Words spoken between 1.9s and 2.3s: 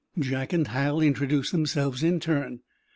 in